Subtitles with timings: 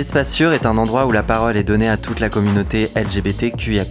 [0.00, 3.84] Espace Sûr est un endroit où la parole est donnée à toute la communauté LGBTQIA.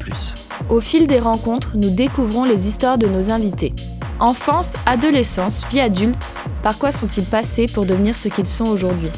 [0.68, 3.76] Au fil des rencontres, nous découvrons les histoires de nos invités.
[4.20, 6.28] Enfance, adolescence, vie adulte,
[6.64, 9.12] par quoi sont-ils passés pour devenir ce qu'ils sont aujourd'hui?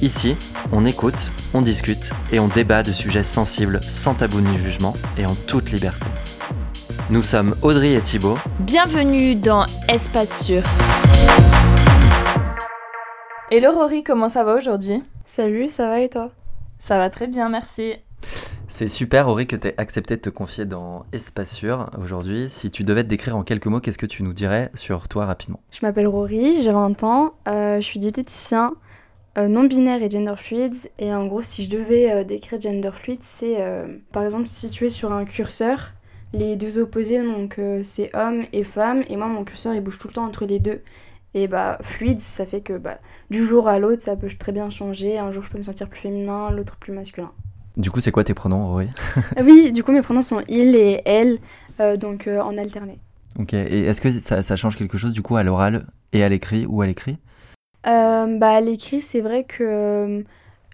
[0.00, 0.36] Ici,
[0.70, 5.26] on écoute, on discute et on débat de sujets sensibles sans tabou ni jugement et
[5.26, 6.06] en toute liberté.
[7.10, 8.38] Nous sommes Audrey et Thibaut.
[8.60, 10.62] Bienvenue dans Espace Sûr.
[13.50, 15.02] Hello Rory, comment ça va aujourd'hui?
[15.28, 16.30] Salut, ça va et toi?
[16.78, 17.92] Ça va très bien, merci.
[18.66, 22.48] C'est super, Rory, que tu aies accepté de te confier dans Espace Sûr aujourd'hui.
[22.48, 25.26] Si tu devais te décrire en quelques mots, qu'est-ce que tu nous dirais sur toi
[25.26, 25.60] rapidement?
[25.70, 28.72] Je m'appelle Rory, j'ai 20 ans, euh, je suis diététicien,
[29.36, 30.74] euh, non-binaire et gender fluid.
[30.98, 33.58] Et en gros, si je devais euh, décrire gender fluid, c'est
[34.12, 35.92] par exemple situé sur un curseur,
[36.32, 40.08] les deux opposés, donc c'est homme et femme, et moi mon curseur il bouge tout
[40.08, 40.80] le temps entre les deux.
[41.34, 42.98] Et bah, fluide, ça fait que bah,
[43.30, 45.18] du jour à l'autre, ça peut très bien changer.
[45.18, 47.30] Un jour, je peux me sentir plus féminin, l'autre plus masculin.
[47.76, 48.88] Du coup, c'est quoi tes pronoms, Rory
[49.36, 51.38] ah Oui, du coup, mes pronoms sont il et elle,
[51.80, 52.98] euh, donc euh, en alterné.
[53.38, 56.28] Ok, et est-ce que ça, ça, change quelque chose du coup à l'oral et à
[56.28, 57.18] l'écrit ou à l'écrit?
[57.86, 60.24] Euh, bah, À l'écrit, c'est vrai que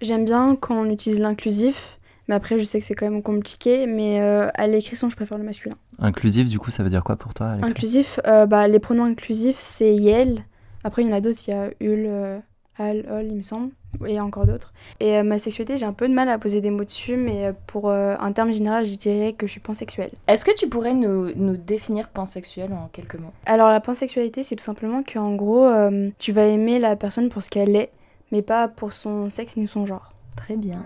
[0.01, 3.87] j'aime bien quand on utilise l'inclusif, mais après, je sais que c'est quand même compliqué,
[3.87, 5.75] mais à l'écrit, je préfère le masculin.
[5.99, 9.93] Inclusif, du coup, ça veut dire quoi pour toi Inclusif, bah, les pronoms inclusifs, c'est
[9.93, 10.43] yel.
[10.83, 12.09] Après, il y en a d'autres, il y a ul,
[12.77, 13.71] al, ol, il me semble
[14.05, 14.73] et encore d'autres.
[14.99, 17.45] Et euh, ma sexualité, j'ai un peu de mal à poser des mots dessus, mais
[17.45, 20.11] euh, pour euh, un terme général, je dirais que je suis pansexuelle.
[20.27, 23.31] Est-ce que tu pourrais nous, nous, définir pansexuelle en quelques mots?
[23.45, 25.69] Alors la pansexualité, c'est tout simplement qu'en gros,
[26.19, 27.91] tu vas aimer la personne pour ce qu'elle est,
[28.31, 30.13] mais pas pour son sexe ni son genre.
[30.35, 30.83] Très bien.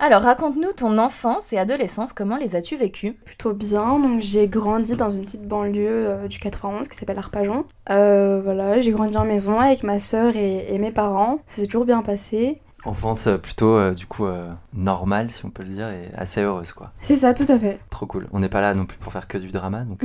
[0.00, 3.14] Alors, raconte-nous ton enfance et adolescence, comment les as-tu vécues?
[3.24, 7.64] Plutôt bien, donc j'ai grandi dans une petite banlieue euh, du 91 qui s'appelle Arpajon.
[7.90, 11.84] Euh, voilà, j'ai grandi en maison avec ma sœur et, mes parents, ça s'est toujours
[11.84, 12.60] bien passé.
[12.84, 14.24] Enfance euh, plutôt du coup
[14.72, 16.92] normale si on peut le dire et assez heureuse quoi.
[17.00, 17.80] C'est ça, tout à fait.
[17.90, 18.28] Trop cool.
[18.32, 20.00] On n'est pas là non plus pour faire que du drama donc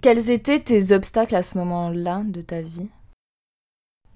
[0.00, 2.88] Quels étaient tes obstacles à ce moment-là de ta vie?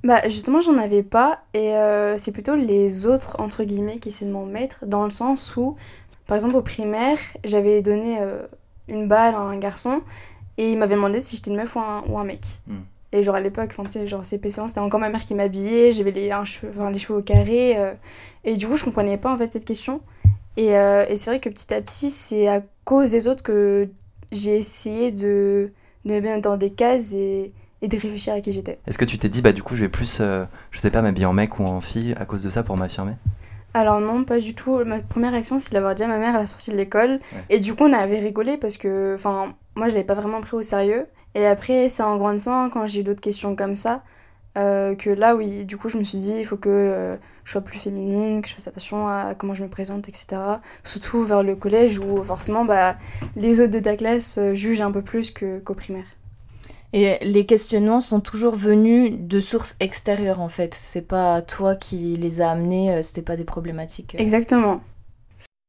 [0.04, 4.26] Bah justement j'en avais pas et euh, c'est plutôt les autres entre guillemets qui essaient
[4.26, 5.76] de m'en mettre dans le sens où
[6.26, 8.46] par exemple au primaire j'avais donné euh,
[8.86, 10.02] une balle à un garçon
[10.56, 12.40] et il m'avait demandé si j'étais une meuf ou un, ou un mec.
[12.66, 12.80] Hmm.
[13.10, 16.10] Et genre à l'époque, tu sais, genre CP1, c'était encore ma mère qui m'habillait, j'avais
[16.10, 17.78] les, cheveu, les cheveux au carré.
[17.78, 17.94] Euh,
[18.44, 20.00] et du coup, je comprenais pas en fait cette question.
[20.56, 23.88] Et, et c'est vrai que petit à petit, c'est à cause des autres que
[24.32, 25.72] j'ai essayé de,
[26.04, 28.78] de me mettre dans des cases et, et de réfléchir à qui j'étais.
[28.86, 31.02] Est-ce que tu t'es dit, bah du coup, je vais plus, euh, je sais pas,
[31.02, 33.12] m'habiller en mec ou en fille à cause de ça pour m'affirmer?
[33.74, 34.82] Alors non, pas du tout.
[34.84, 37.20] Ma première réaction, c'est d'avoir dit à ma mère à la sortie de l'école.
[37.50, 40.56] Et du coup, on avait rigolé parce que, enfin, moi, je l'avais pas vraiment pris
[40.56, 41.06] au sérieux.
[41.34, 44.02] Et après, c'est en grandissant, quand j'ai eu d'autres questions comme ça,
[44.56, 47.52] euh, que là, oui, du coup, je me suis dit, il faut que euh, je
[47.52, 50.40] sois plus féminine, que je fasse attention à comment je me présente, etc.
[50.82, 52.96] Surtout vers le collège où, forcément, bah,
[53.36, 56.06] les autres de ta classe jugent un peu plus qu'au primaire.
[56.92, 60.74] Et les questionnements sont toujours venus de sources extérieures en fait.
[60.74, 64.14] C'est pas toi qui les a amenés, euh, c'était pas des problématiques.
[64.14, 64.18] Euh.
[64.18, 64.80] Exactement.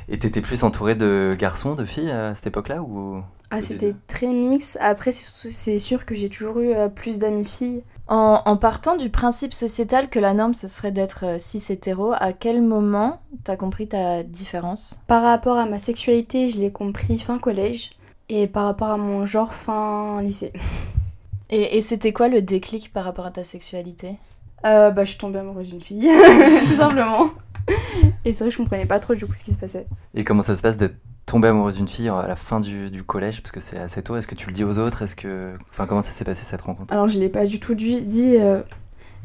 [0.08, 3.22] Et t'étais plus entourée de garçons, de filles à cette époque-là ou
[3.52, 4.78] Ah, c'était très mix.
[4.82, 7.84] Après, c'est sûr que j'ai toujours eu euh, plus d'amis filles.
[8.08, 12.64] En, partant du principe sociétal que la norme, ce serait d'être cis hétéro, à quel
[12.64, 15.00] moment t'as compris ta différence?
[15.06, 17.92] Par rapport à ma sexualité, je l'ai compris fin collège.
[18.28, 20.54] Et par rapport à mon genre, fin lycée.
[21.50, 24.16] Et, c'était quoi le déclic par rapport à ta sexualité
[24.66, 26.10] euh, Bah, je suis tombée amoureuse d'une fille,
[26.68, 27.32] tout simplement.
[28.26, 29.88] Et c'est vrai que je comprenais pas trop du coup ce qui se passait.
[30.14, 30.96] Et comment ça se passe d'être
[31.26, 33.42] tombée amoureuse d'une fille à la fin du, du collège?
[33.42, 34.16] Parce que c'est assez tôt.
[34.16, 35.02] Est-ce que tu le dis aux autres?
[35.02, 35.56] Est-ce que...
[35.72, 36.94] Enfin, comment ça s'est passé cette rencontre?
[36.94, 38.36] Alors, je l'ai pas du tout dit.
[38.38, 38.62] Euh,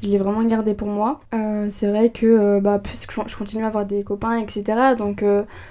[0.02, 1.20] je l'ai vraiment gardé pour moi.
[1.34, 4.64] Euh, c'est vrai que euh, bah, plus je continue à avoir des copains, etc.
[4.96, 5.24] Donc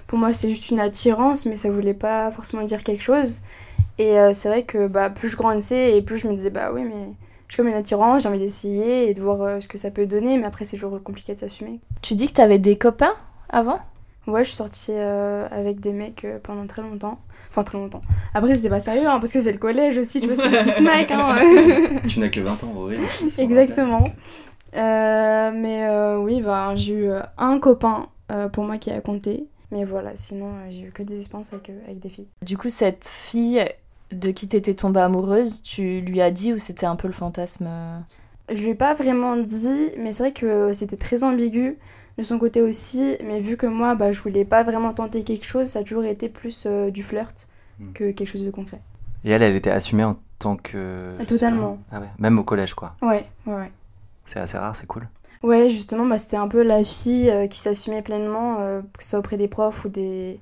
[0.07, 3.41] pour moi c'est juste une attirance, mais ça voulait pas forcément dire quelque chose.
[3.99, 6.71] Et euh, c'est vrai que bah, plus je grandissais et plus je me disais, bah
[6.73, 7.13] oui, mais
[7.47, 9.91] je suis comme une attirance, j'ai envie d'essayer et de voir euh, ce que ça
[9.91, 11.79] peut donner, mais après c'est toujours compliqué de s'assumer.
[12.01, 13.13] Tu dis que tu avais des copains
[13.49, 13.79] avant?
[14.25, 17.19] Ouais, je suis sortie euh, avec des mecs pendant très longtemps.
[17.49, 18.01] Enfin, très longtemps.
[18.33, 20.81] Après, c'était pas sérieux, hein, parce que c'est le collège aussi, tu vois, c'est tous
[20.81, 21.11] mecs.
[21.11, 21.35] Hein.
[22.07, 22.97] tu n'as que 20 ans, oui.
[23.37, 24.05] Exactement.
[24.73, 28.07] mais oui, bah, j'ai eu un copain
[28.53, 29.45] pour moi qui a compté.
[29.71, 32.27] Mais voilà, sinon, j'ai eu que des expériences avec, avec des filles.
[32.43, 33.67] Du coup, cette fille,
[34.13, 37.69] de qui t'étais tombée amoureuse, tu lui as dit ou c'était un peu le fantasme
[38.49, 41.77] Je lui ai pas vraiment dit, mais c'est vrai que c'était très ambigu
[42.17, 43.17] de son côté aussi.
[43.25, 46.03] Mais vu que moi, bah, je voulais pas vraiment tenter quelque chose, ça a toujours
[46.05, 47.47] été plus euh, du flirt
[47.79, 47.93] hmm.
[47.93, 48.81] que quelque chose de concret.
[49.25, 51.11] Et elle, elle était assumée en tant que.
[51.27, 51.77] Totalement.
[51.91, 52.07] Ah ouais.
[52.19, 52.95] Même au collège, quoi.
[53.01, 53.71] Ouais, ouais, ouais.
[54.25, 55.07] C'est assez rare, c'est cool.
[55.43, 59.09] Ouais, justement, bah, c'était un peu la fille euh, qui s'assumait pleinement, euh, que ce
[59.09, 60.39] soit auprès des profs ou des,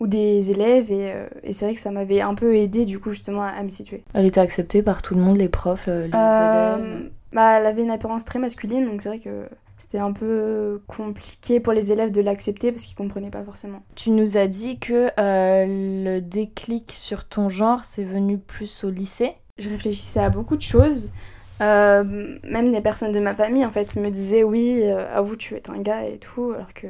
[0.00, 0.92] ou des élèves.
[0.92, 3.48] Et, euh, et c'est vrai que ça m'avait un peu aidé, du coup, justement, à,
[3.48, 4.02] à me situer.
[4.12, 7.10] Elle était acceptée par tout le monde, les profs, les Euh, élèves.
[7.32, 9.48] bah, elle avait une apparence très masculine, donc c'est vrai que
[9.82, 13.82] c'était un peu compliqué pour les élèves de l'accepter parce qu'ils comprenaient pas forcément.
[13.96, 18.90] Tu nous as dit que euh, le déclic sur ton genre, c'est venu plus au
[18.90, 19.32] lycée.
[19.58, 21.10] Je réfléchissais à beaucoup de choses.
[21.60, 25.54] Euh, même des personnes de ma famille en fait me disaient oui, euh, avoue tu
[25.54, 26.86] es un gars et tout, alors que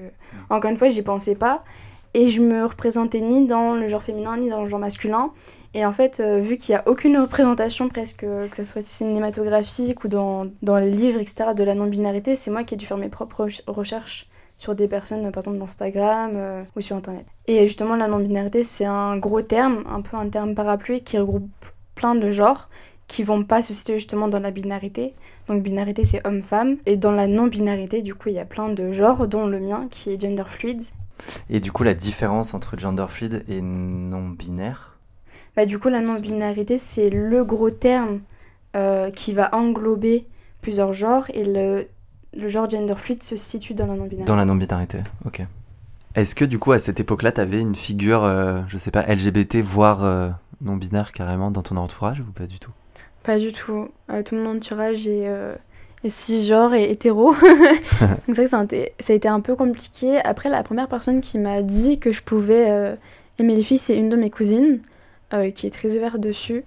[0.50, 1.64] encore une fois j'y pensais pas.
[2.14, 5.32] Et je me représentais ni dans le genre féminin ni dans le genre masculin.
[5.74, 10.04] Et en fait, euh, vu qu'il n'y a aucune représentation presque, que ce soit cinématographique
[10.04, 12.98] ou dans, dans les livres, etc., de la non-binarité, c'est moi qui ai dû faire
[12.98, 14.28] mes propres rech- recherches
[14.58, 17.24] sur des personnes, par exemple d'Instagram euh, ou sur Internet.
[17.46, 21.48] Et justement, la non-binarité, c'est un gros terme, un peu un terme parapluie qui regroupe
[21.94, 22.68] plein de genres
[23.08, 25.14] qui vont pas se situer justement dans la binarité.
[25.48, 26.76] Donc binarité c'est homme-femme.
[26.86, 29.86] Et dans la non-binarité, du coup, il y a plein de genres, dont le mien
[29.90, 30.82] qui est gender fluid.
[31.50, 34.96] Et du coup, la différence entre gender fluid et non-binaire
[35.56, 38.20] Bah, du coup, la non-binarité, c'est le gros terme
[38.76, 40.26] euh, qui va englober
[40.60, 41.86] plusieurs genres et le,
[42.36, 44.24] le genre gender fluid se situe dans la non-binarité.
[44.24, 45.42] Dans la non-binarité, ok.
[46.14, 49.56] Est-ce que du coup, à cette époque-là, t'avais une figure, euh, je sais pas, LGBT,
[49.56, 50.28] voire euh,
[50.60, 52.70] non-binaire carrément dans ton entourage ou pas du tout?
[53.22, 53.88] Pas du tout.
[54.10, 55.58] Euh, tout mon entourage est, euh, est
[56.08, 57.32] cisgenre et hétéro.
[58.00, 60.20] Donc c'est vrai que ça a, été, un peu compliqué.
[60.24, 62.94] Après, la première personne qui m'a dit que je pouvais euh,
[63.38, 64.80] aimer les filles, c'est une de mes cousines,
[65.32, 66.64] euh, qui est très ouverte dessus.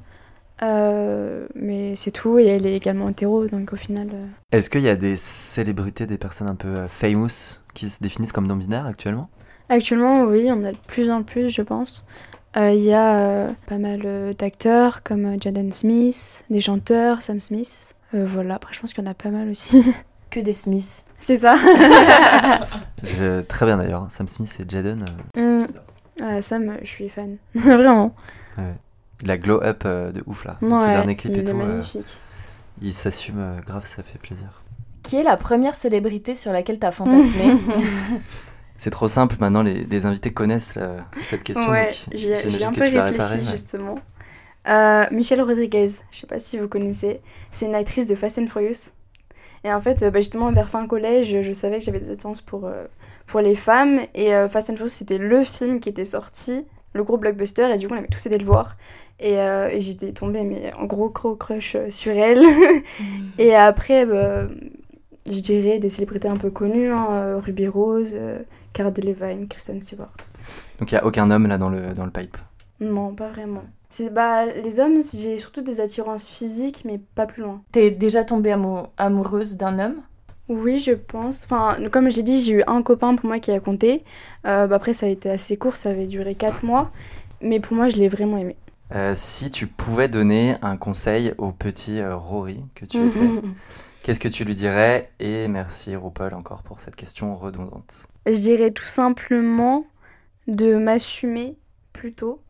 [0.62, 4.08] Euh, mais c'est tout, et elle est également hétéro, donc au final...
[4.14, 8.02] euh, Est-ce qu'il y a des célébrités, des personnes un peu euh, famous qui se
[8.02, 9.30] définissent comme non-binaires actuellement?
[9.68, 12.06] Actuellement, oui, on a de plus en plus, je pense.
[12.56, 17.22] Euh, Il y a euh, pas mal euh, d'acteurs comme euh, Jaden Smith, des chanteurs,
[17.22, 17.94] Sam Smith.
[18.14, 19.84] Euh, voilà, après je pense qu'il y en a pas mal aussi.
[20.32, 21.06] Que des Smiths.
[21.20, 21.56] C'est ça.
[23.04, 25.06] Je- Très bien d'ailleurs, Sam Smith et Jaden,
[25.38, 25.66] euh,
[26.22, 26.42] Mm.
[26.42, 27.38] Sam, euh, je suis fan.
[27.54, 28.14] Vraiment.
[29.24, 30.58] la glow up euh, de ouf là.
[30.60, 32.20] Ces Ouais, derniers clips il et est tout, euh, magnifique.
[32.82, 34.48] il s'assume euh, grave, ça fait plaisir.
[35.04, 37.56] Qui est la première célébrité sur laquelle t'as fantasmé
[38.78, 41.00] C'est trop simple, maintenant les, les invités connaissent euh,
[41.30, 41.70] cette question.
[41.70, 43.52] ouais, donc j'y ai, j'imagine j'y ai un peu réfléchi ouais.
[43.52, 43.96] justement.
[44.68, 47.22] Euh, Michelle Rodriguez, je sais pas si vous connaissez,
[47.52, 48.92] c'est une actrice de Fast and Furious.
[49.64, 52.42] Et en fait, euh, bah, justement, vers fin collège, je, savais que j'avais des attirances
[52.42, 52.86] pour, euh,
[53.26, 54.00] pour les femmes.
[54.14, 57.78] Et euh, Fast and Furious, c'était le film qui était sorti, le gros blockbuster, et
[57.78, 58.78] du coup, on avait tous été le voir.
[59.20, 62.44] Et, euh, et j'étais tombée, mais en gros, gros crush sur elle.
[63.40, 64.48] et après, bah,
[65.28, 70.14] je dirais des célébrités un peu connues, hein, Ruby Rose, euh, Cara Delevingne, Kristen Stewart.
[70.80, 72.38] Donc il n'y a aucun homme là dans le, dans le pipe?
[72.80, 73.64] Non, pas vraiment.
[73.98, 77.62] C'est bah les hommes, j'ai surtout des attirances physiques, mais pas plus loin.
[77.72, 80.02] T'es déjà tombée amou- amoureuse d'un homme?
[80.50, 81.46] Oui, je pense.
[81.46, 84.04] Enfin, comme j'ai dit, j'ai eu un copain pour moi qui a compté.
[84.46, 86.92] Euh, bah, après, ça a été assez court, ça avait duré 4 mois.
[87.42, 88.58] Mais pour moi, je l'ai vraiment aimé.
[88.94, 93.32] Euh, si tu pouvais donner un conseil au petit euh, Rory que tu étais,
[94.04, 95.10] qu'est-ce que tu lui dirais?
[95.22, 98.08] Et merci RuPaul encore pour cette question redondante.
[98.28, 99.86] je dirais tout simplement
[100.48, 101.56] de m'assumer
[101.94, 102.42] plutôt.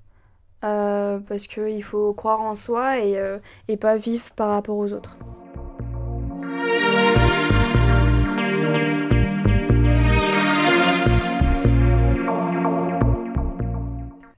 [0.66, 4.92] Euh, parce qu'il faut croire en soi et, euh, et pas vivre par rapport aux
[4.92, 5.18] autres.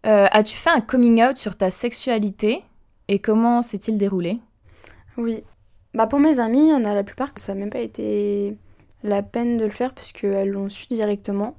[0.06, 2.64] Euh, As-tu fait un coming out sur ta sexualité
[3.10, 4.40] et comment s'est-il déroulé?
[5.18, 5.44] Oui.
[5.94, 7.80] Bah pour mes amis, il y en a la plupart que ça n'a même pas
[7.80, 8.58] été
[9.04, 11.56] la peine de le faire parce qu'elles l'ont su directement.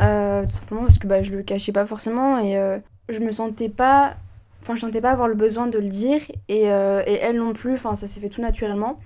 [0.00, 3.30] Euh, tout simplement parce que bah, je le cachais pas forcément et euh, je me
[3.30, 4.16] sentais pas.
[4.62, 7.52] Enfin, je sentais pas avoir le besoin de le dire et, euh, et elles non
[7.52, 7.74] plus.
[7.74, 8.98] Enfin, ça s'est fait tout naturellement.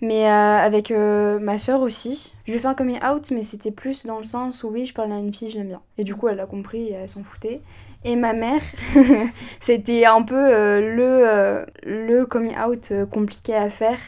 [0.00, 3.42] Mais euh, avec euh, ma soeur aussi, je lui ai fait un coming out, mais
[3.42, 5.80] c'était plus dans le sens où oui, je parlais à une fille, je l'aime bien.
[5.96, 7.62] Et du coup, elle a compris elle s'en foutait.
[8.04, 8.60] Et ma mère,
[9.60, 13.98] c'était un peu le, le coming out compliqué à faire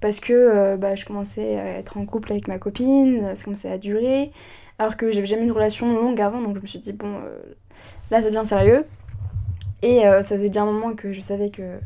[0.00, 3.76] parce que bah, je commençait à être en couple avec ma copine, ça commençait à
[3.76, 4.30] durer,
[4.78, 7.38] alors que j'avais jamais une relation longue avant, donc je me suis dit, bon, euh,
[8.10, 8.84] là ça devient sérieux.
[9.82, 11.78] Et euh, ça faisait déjà un moment que je savais que,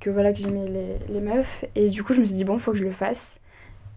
[0.00, 2.58] que, voilà, que j'aimais les, les meufs, et du coup je me suis dit, bon,
[2.58, 3.38] faut que je le fasse.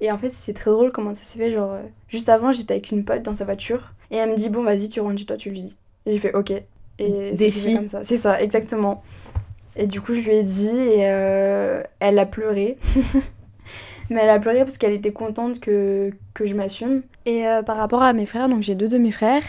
[0.01, 1.51] Et en fait, c'est très drôle comment ça s'est fait.
[1.51, 4.49] Genre, euh, juste avant, j'étais avec une pote dans sa voiture, et elle me dit,
[4.49, 5.77] bon, vas-y, tu rentres chez toi, tu lui dis.
[6.05, 6.53] Et j'ai fait, ok.
[6.99, 7.75] Et Défi.
[7.75, 8.03] comme ça.
[8.03, 9.03] C'est ça, exactement.
[9.75, 12.77] Et du coup, je lui ai dit, et euh, elle a pleuré.
[14.09, 17.03] Mais elle a pleuré parce qu'elle était contente que, que je m'assume.
[17.25, 19.43] Et euh, par rapport à mes frères, donc j'ai deux de mes frères,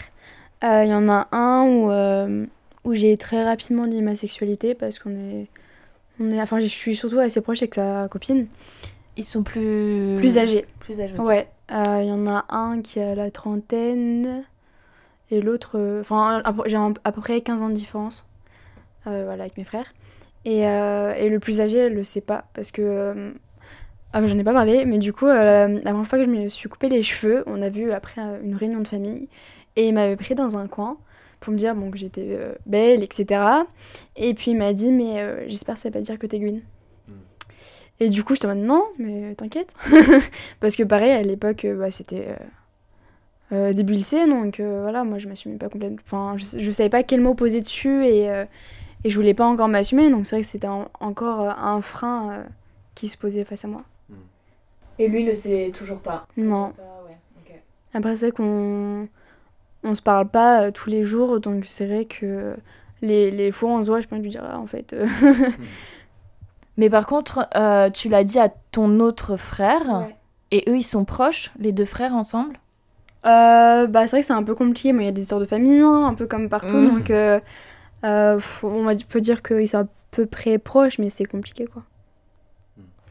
[0.63, 2.45] euh, il y en a un où, euh,
[2.83, 5.47] où j'ai très rapidement dit ma sexualité parce qu'on est,
[6.19, 8.45] On est, enfin, je suis surtout assez proche avec sa copine.
[9.17, 10.17] Ils sont plus...
[10.19, 10.65] Plus âgés.
[10.79, 11.17] Plus âgés.
[11.17, 11.47] Ouais.
[11.71, 14.43] Euh, Il y en a un qui a la trentaine
[15.31, 15.71] et l'autre.
[15.79, 18.25] euh, Enfin, j'ai à peu près 15 ans de différence.
[19.07, 19.93] euh, voilà, avec mes frères.
[20.45, 23.33] Et, euh, et le plus âgé, elle le sait pas parce que.
[24.13, 26.29] Ah, bah, j'en ai pas parlé, mais du coup, euh, la première fois que je
[26.29, 29.29] me suis coupé les cheveux, on a vu après euh, une réunion de famille
[29.75, 30.97] et il m'avait pris dans un coin
[31.39, 33.65] pour me dire bon, que j'étais euh, belle, etc.
[34.17, 36.39] Et puis il m'a dit, mais euh, j'espère que ça va pas dire que t'es
[36.39, 36.59] Gwyn.
[37.99, 39.75] Et du coup, j'étais en mode non, mais t'inquiète.
[40.59, 42.27] Parce que pareil, à l'époque, bah, c'était
[43.51, 45.97] début lycée, donc voilà, moi je m'assumais pas complètement.
[46.05, 49.67] Enfin, je, je savais pas quel mot poser dessus et, et je voulais pas encore
[49.67, 52.45] m'assumer, donc c'est vrai que c'était en- encore un frein
[52.95, 53.83] qui se posait face à moi.
[55.01, 56.27] Et lui, il le sait toujours pas.
[56.37, 56.73] Non.
[56.77, 57.59] Pas, ouais, ok.
[57.95, 59.07] Après, c'est vrai qu'on
[59.83, 62.55] on se parle pas euh, tous les jours, donc c'est vrai que
[63.01, 64.93] les, les fois où on se voit, je peux lui dire, ah, en fait.
[64.93, 65.07] euh,
[66.77, 70.15] Mais par contre, euh, tu l'as dit à ton autre frère, ouais.
[70.51, 72.55] et eux, ils sont proches, les deux frères ensemble?
[73.25, 75.41] Euh, bah, c'est vrai que c'est un peu compliqué, mais il y a des histoires
[75.41, 76.77] de famille, hein, un peu comme partout.
[76.77, 76.87] Mm.
[76.97, 77.39] Donc, euh,
[78.03, 81.83] euh, on va- peut dire qu'ils sont à peu près proches, mais c'est compliqué, quoi.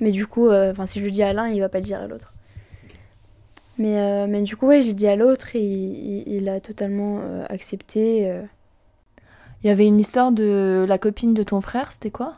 [0.00, 1.84] Mais du coup, euh, 'fin, si je le dis à l'un, il va pas le
[1.84, 2.32] dire à l'autre.
[3.78, 6.60] Mais, euh, mais du coup, ouais, j'ai dit à l'autre et il, il- il a
[6.60, 8.30] totalement euh, accepté.
[9.62, 12.34] Il y avait une histoire de la copine de ton frère, c'était quoi?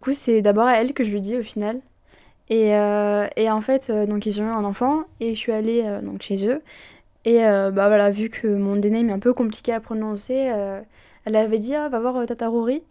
[0.00, 1.80] Du coup, c'est d'abord à elle que je lui dis au final.
[2.50, 5.52] Et, euh, et en fait, euh, donc ils ont eu un enfant et je suis
[5.52, 6.62] allée euh, donc chez eux.
[7.24, 10.52] Et bah voilà, vu que mon déname est un peu compliqué à prononcer,
[11.24, 12.82] elle avait dit ah, va voir Tata Rory.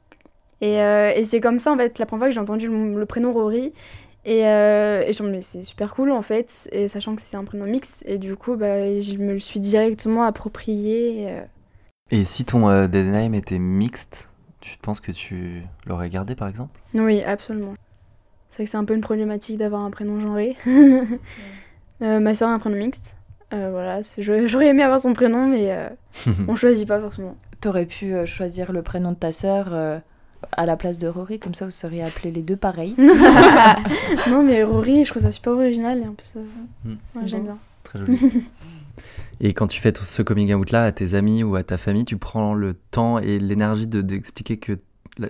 [0.61, 2.99] Et, euh, et c'est comme ça en fait la première fois que j'ai entendu le,
[2.99, 3.73] le prénom Rory.
[4.23, 7.15] Et, euh, et je me suis dit, mais c'est super cool en fait, et sachant
[7.15, 8.03] que c'est un prénom mixte.
[8.05, 11.25] Et du coup, bah, je me le suis directement approprié.
[11.27, 11.41] euh.
[12.11, 16.47] Et si ton euh, dead name était mixte, tu penses que tu l'aurais gardé par
[16.47, 16.79] exemple?
[16.93, 17.73] Oui, absolument.
[18.49, 20.55] C'est vrai que c'est un peu une problématique d'avoir un prénom genré.
[22.03, 23.15] Euh, ma soeur a un prénom mixte.
[23.53, 25.87] Euh, voilà, j'aurais aimé avoir son prénom, mais euh,
[26.47, 27.35] on choisit pas forcément.
[27.59, 29.99] T'aurais pu choisir le prénom de ta sœur euh,
[30.51, 32.95] à la place de Rory, comme ça vous seriez appelés les deux pareils.
[34.29, 36.43] non, mais Rory, je trouve ça super original et en plus, euh,
[36.86, 36.89] Mm.
[36.91, 37.57] ouais, j'aime bien.
[37.83, 38.17] Très joli.
[39.43, 41.77] Et quand tu fais tout ce coming out là à tes amis ou à ta
[41.77, 44.77] famille, tu prends le temps et l'énergie de d'expliquer que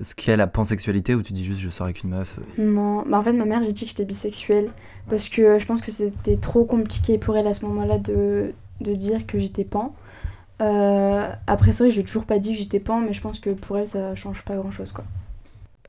[0.01, 3.03] ce qu'est la pansexualité ou tu dis juste je sors avec une meuf euh, Non,
[3.07, 4.69] bah en fait, ma mère, j'ai dit que j'étais bisexuelle
[5.09, 8.53] parce que euh, je pense que c'était trop compliqué pour elle à ce moment-là de,
[8.81, 9.95] de dire que j'étais pan.
[10.61, 13.13] Euh, après, c'est vrai que je lui ai toujours pas dit que j'étais pan, mais
[13.13, 15.03] je pense que pour elle, ça change pas grand-chose, quoi.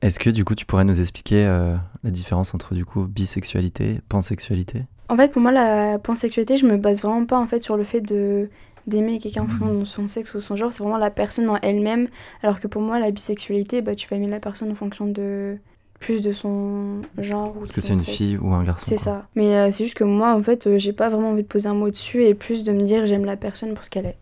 [0.01, 4.01] Est-ce que du coup tu pourrais nous expliquer euh, la différence entre du coup bisexualité,
[4.09, 4.83] pansexualité?
[5.07, 7.83] En fait, pour moi, la pansexualité, je me base vraiment pas en fait sur le
[7.83, 8.49] fait de
[8.85, 10.73] d'aimer quelqu'un en fonction de son sexe ou son genre.
[10.73, 12.07] C'est vraiment la personne en elle-même.
[12.41, 15.57] Alors que pour moi, la bisexualité, bah, tu vas aimer la personne en fonction de
[16.01, 18.17] plus de son genre ou Parce de que c'est une sexe.
[18.17, 19.25] fille ou un garçon C'est ça.
[19.35, 21.69] Mais euh, c'est juste que moi, en fait, euh, j'ai pas vraiment envie de poser
[21.69, 24.17] un mot dessus et plus de me dire j'aime la personne pour ce qu'elle est.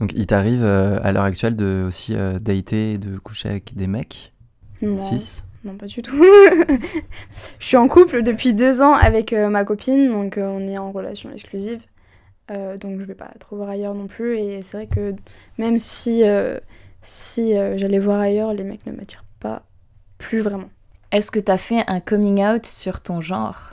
[0.00, 3.74] Donc il t'arrive euh, à l'heure actuelle de aussi euh, dater et de coucher avec
[3.74, 4.32] des mecs?
[4.80, 4.96] Non.
[4.96, 6.16] cis Non, pas du tout.
[7.58, 10.78] je suis en couple depuis deux ans avec euh, ma copine, donc euh, on est
[10.78, 11.82] en relation exclusive.
[12.50, 14.38] Euh, donc je vais pas trop voir ailleurs non plus.
[14.38, 15.14] Et c'est vrai que
[15.58, 16.58] même si, euh,
[17.02, 19.64] si euh, j'allais voir ailleurs, les mecs ne m'attirent pas
[20.16, 20.70] plus vraiment.
[21.10, 23.72] Est-ce que t'as fait un coming out sur ton genre?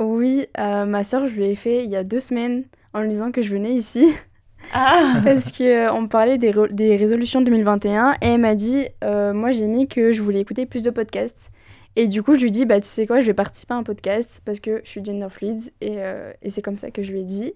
[0.00, 3.08] Oui, euh, ma soeur, je lui ai fait il y a deux semaines en lui
[3.08, 4.06] disant que je venais ici.
[4.72, 5.20] Ah.
[5.24, 9.50] Parce que euh, on parlait des, des résolutions 2021 et elle m'a dit euh, moi
[9.50, 11.50] j'ai mis que je voulais écouter plus de podcasts.
[11.96, 13.82] Et du coup je lui dis bah tu sais quoi je vais participer à un
[13.82, 17.12] podcast parce que je suis gender fluid et, euh, et c'est comme ça que je
[17.12, 17.52] lui ai dit.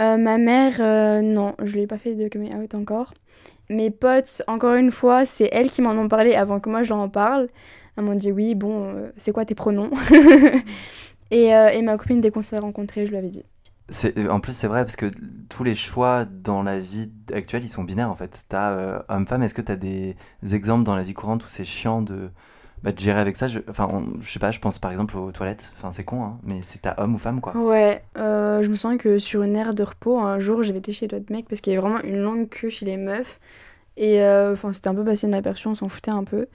[0.00, 3.14] Euh, ma mère non je lui ai pas fait de coming out encore.
[3.70, 6.90] Mes potes encore une fois c'est elles qui m'en ont parlé avant que moi je
[6.90, 7.48] leur en parle.
[7.96, 9.90] Elles m'ont dit oui bon c'est quoi tes pronoms?
[11.30, 13.42] Et, et ma copine dès qu'on s'est rencontrés je lui avais dit
[14.30, 15.10] En plus, c'est vrai parce que
[15.50, 18.46] tous les choix dans la vie actuelle, ils sont binaires en fait.
[18.48, 20.16] T'as euh, homme-femme, est-ce que t'as des
[20.52, 22.30] exemples dans la vie courante où c'est chiant de,
[22.82, 23.46] bah, gérer avec ça?
[23.46, 23.60] Je...
[23.68, 23.88] Enfin,
[24.20, 25.74] je sais pas, je pense par exemple aux toilettes.
[25.76, 27.54] Enfin, c'est con, hein, mais c'est t'as homme ou femme quoi.
[27.56, 30.92] Ouais, euh, je me souviens que sur une aire de repos, un jour, j'avais été
[30.92, 33.38] chez d'autres mecs parce qu'il y avait vraiment une longue queue chez les meufs.
[33.98, 36.46] Et euh, enfin, c'était un peu passé inaperçu, on s'en foutait un peu.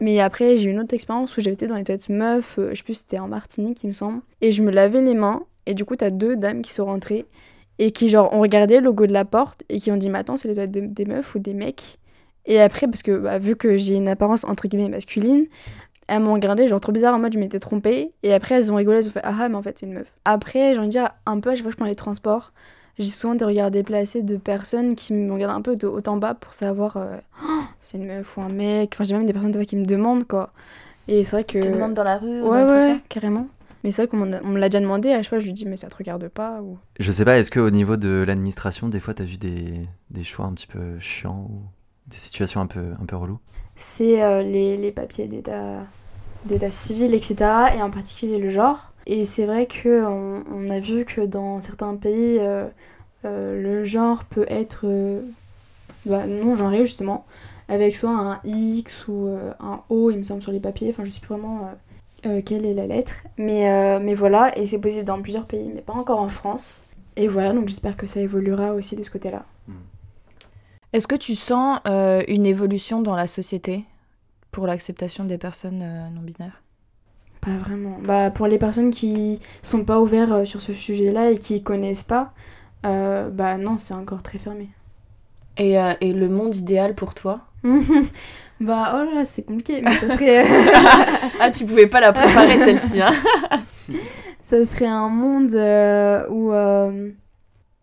[0.00, 2.74] Mais après, j'ai eu une autre expérience où j'avais été dans les toilettes meufs, je
[2.74, 4.20] sais plus, c'était en Martinique, il me semble.
[4.40, 7.26] Et je me lavais les mains, et du coup, t'as deux dames qui sont rentrées
[7.78, 10.18] et qui, genre, ont regardé le logo de la porte et qui ont dit Mais
[10.18, 11.98] attends, c'est les toilettes de- des meufs ou des mecs
[12.46, 15.46] Et après, parce que bah, vu que j'ai une apparence entre guillemets masculine,
[16.08, 18.12] elles m'ont regardé, genre trop bizarre, en mode je m'étais trompée.
[18.22, 19.94] Et après, elles ont rigolé, elles ont fait Ah, ah, mais en fait, c'est une
[19.94, 20.12] meuf.
[20.24, 22.52] Après, j'ai envie de dire, un peu à chaque fois que je prends les transports,
[22.98, 26.16] j'ai souvent des regards déplacés de personnes qui me regardent un peu de haut en
[26.18, 28.90] bas pour savoir euh, Oh, c'est une meuf ou un mec.
[28.94, 30.50] Enfin, j'ai même des personnes qui me demandent quoi.
[31.08, 31.52] Et c'est vrai que.
[31.58, 33.46] Tu te demandes dans la rue ou Ouais, dans ouais, transport carrément.
[33.84, 35.76] Mais c'est vrai qu'on me l'a déjà demandé, à chaque fois je lui dis mais
[35.76, 36.78] ça te regarde pas ou...
[37.00, 40.46] Je sais pas, est-ce qu'au niveau de l'administration, des fois, t'as vu des, des choix
[40.46, 41.62] un petit peu chiants ou
[42.06, 43.40] des situations un peu, un peu reloues?
[43.74, 45.84] C'est euh, les, les papiers d'état
[46.44, 47.36] d'état civil, etc.
[47.76, 48.92] Et en particulier le genre.
[49.06, 52.66] Et c'est vrai qu'on on a vu que dans certains pays, euh,
[53.24, 55.22] euh, le genre peut être euh,
[56.06, 57.26] bah, non genré justement,
[57.68, 60.90] avec soit un X ou euh, un O, il me semble, sur les papiers.
[60.90, 61.70] Enfin, je sais plus vraiment
[62.26, 63.22] euh, quelle est la lettre.
[63.38, 66.86] Mais, euh, mais voilà, et c'est possible dans plusieurs pays, mais pas encore en France.
[67.16, 69.44] Et voilà, donc j'espère que ça évoluera aussi de ce côté-là.
[70.92, 73.84] Est-ce que tu sens euh, une évolution dans la société
[74.50, 75.78] pour l'acceptation des personnes
[76.14, 76.62] non binaires?
[77.40, 77.98] Pas vraiment.
[78.02, 82.32] Bah, pour les personnes qui sont pas ouvertes sur ce sujet-là et qui connaissent pas,
[82.82, 84.68] bah non, c'est encore très fermé.
[85.56, 87.40] et, et le monde idéal pour toi?
[88.60, 90.44] bah, oh là là, c'est compliqué, mais ça serait,
[91.40, 93.12] Ah, tu pouvais pas la préparer celle-ci, hein
[94.42, 97.10] ça serait un monde euh, où, euh,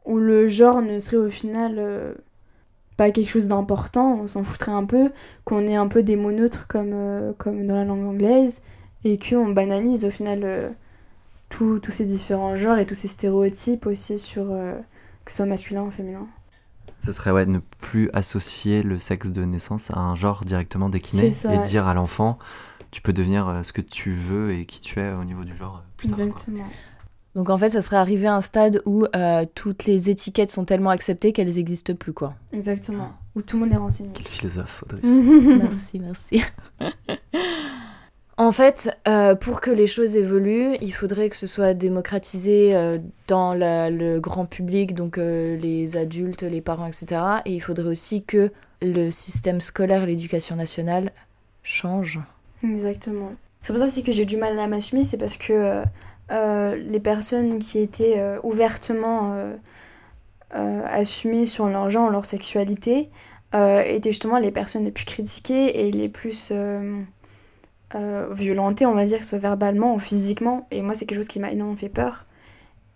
[0.05, 2.13] où le genre ne serait au final euh,
[2.97, 5.11] pas quelque chose d'important, on s'en foutrait un peu,
[5.45, 8.61] qu'on ait un peu des mots neutres comme, comme dans la langue anglaise,
[9.05, 10.75] et qu'on banalise au final
[11.47, 14.47] tous ces différents genres et tous ces stéréotypes aussi sur
[15.23, 16.27] que ce soit masculin ou féminin.
[16.99, 21.31] Ce serait ouais, ne plus associer le sexe de naissance à un genre directement décliné
[21.31, 21.63] ça, et ouais.
[21.63, 22.37] dire à l'enfant
[22.91, 25.55] tu peux devenir euh, ce que tu veux et qui tu es au niveau du
[25.55, 25.77] genre.
[25.77, 26.25] euh, plus tard, quoi.
[26.25, 26.65] Exactement.
[27.35, 30.65] Donc en fait, ça serait arrivé à un stade où euh, toutes les étiquettes sont
[30.65, 32.33] tellement acceptées qu'elles n'existent plus, quoi.
[32.51, 33.13] Exactement.
[33.35, 34.09] Où tout le monde est renseigné.
[34.13, 35.01] Quel philosophe, Audrey.
[35.03, 36.43] merci, merci.
[38.39, 42.97] en fait, euh, pour que les choses évoluent, il faudrait que ce soit démocratisé euh,
[43.27, 47.21] dans le grand public, donc euh, les adultes, les parents, etc.
[47.43, 48.49] Et il faudrait aussi que
[48.81, 51.11] le système scolaire l'éducation nationale
[51.63, 52.21] changent.
[52.63, 53.33] Exactement.
[53.59, 55.83] C'est pour ça aussi que j'ai du mal à m'assumer, c'est parce que
[56.29, 59.35] les personnes qui étaient ouvertement
[60.51, 63.09] assumées sur leur genre, leur sexualité,
[63.53, 66.53] étaient justement les personnes les plus critiquées et les plus
[67.95, 70.67] euh, euh, on va dire, que ce soit verbalement ou physiquement.
[70.71, 72.25] Et moi, c'est quelque chose qui m'a énormément fait peur.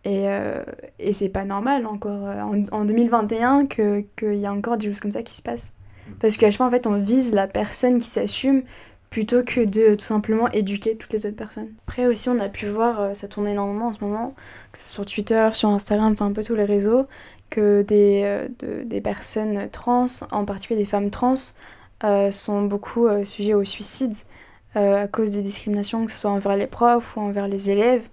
[0.05, 0.61] Et, euh,
[0.99, 4.87] et c'est pas normal encore euh, en, en 2021 que- qu'il y a encore des
[4.87, 5.73] choses comme ça qui se passent.
[6.19, 8.63] Parce qu'à chaque fois, en fait, on vise la personne qui s'assume
[9.09, 11.69] plutôt que de tout simplement éduquer toutes les autres personnes.
[11.87, 14.33] Après aussi, on a pu voir, euh, ça tourne énormément en ce moment,
[14.71, 17.05] que ce soit sur Twitter, sur Instagram, enfin un peu tous les réseaux,
[17.49, 21.35] que des, euh, de- des personnes trans, en particulier des femmes trans,
[22.03, 26.31] euh, sont beaucoup euh, sujets au suicide euh, à cause des discriminations, que ce soit
[26.31, 28.09] envers les profs ou envers les élèves.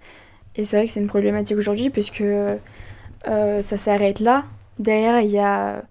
[0.57, 2.57] Et c'est vrai que c'est une problématique aujourd'hui puisque euh,
[3.25, 4.45] ça s'arrête là.
[4.79, 5.83] Derrière, il y a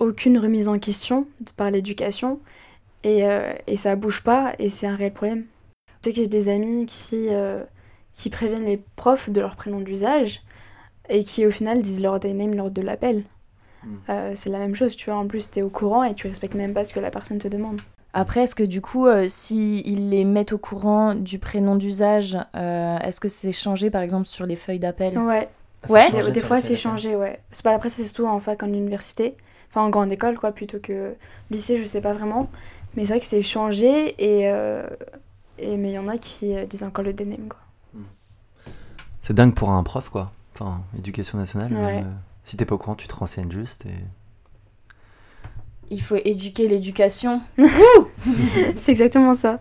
[0.00, 2.40] aucune remise en question par l'éducation
[3.04, 5.44] et, euh, et ça bouge pas et c'est un réel problème.
[6.02, 7.62] Je sais que j'ai des amis qui, euh,
[8.12, 10.42] qui préviennent les profs de leur prénom d'usage
[11.08, 13.24] et qui au final disent leur day name lors de l'appel.
[13.84, 13.96] Mm.
[14.08, 16.54] Euh, c'est la même chose, tu vois, en plus t'es au courant et tu respectes
[16.54, 17.80] même pas ce que la personne te demande.
[18.12, 22.98] Après, est-ce que du coup, euh, s'ils les mettent au courant du prénom d'usage, euh,
[22.98, 25.16] est-ce que c'est changé par exemple sur les feuilles d'appel?
[25.18, 25.48] Ouais,
[25.88, 26.10] Ouais.
[26.10, 27.40] des, des fois c'est changé, ouais.
[27.62, 29.36] Pas, après c'est surtout en fac, en université,
[29.68, 31.14] enfin en grande école quoi, plutôt que
[31.50, 32.50] lycée, je sais pas vraiment.
[32.96, 34.84] Mais c'est vrai que c'est changé et, euh,
[35.58, 37.60] et mais il y en a qui euh, disent encore le day name quoi.
[39.22, 40.32] C'est dingue pour un prof, quoi.
[40.54, 41.72] Enfin, éducation nationale.
[41.72, 41.78] Ouais.
[41.96, 42.10] même, euh,
[42.42, 43.86] si t'es pas au courant, tu te renseignes juste.
[43.86, 43.94] Et...
[45.90, 47.40] Il faut éduquer l'éducation.
[48.76, 49.60] c'est exactement ça.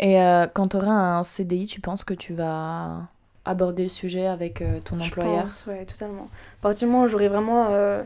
[0.00, 3.08] Et euh, quand tu auras un CDI, tu penses que tu vas
[3.44, 5.44] aborder le sujet avec euh, ton Je employeur?
[5.44, 6.24] pense, ouais, totalement.
[6.24, 8.02] À partir du moment où j'aurai vraiment euh,